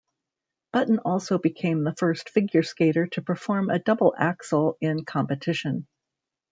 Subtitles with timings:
[0.73, 5.85] Button also became the first figure skater to perform a double axel in competition.